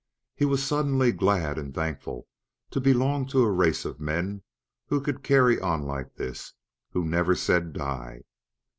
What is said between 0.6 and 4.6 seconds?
suddenly glad and thankful to belong to a race of men